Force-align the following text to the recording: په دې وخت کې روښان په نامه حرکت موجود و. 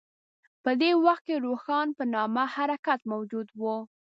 په 0.63 0.71
دې 0.81 0.91
وخت 1.05 1.23
کې 1.27 1.35
روښان 1.45 1.87
په 1.97 2.03
نامه 2.13 2.43
حرکت 2.55 2.99
موجود 3.11 3.47
و. 3.61 3.63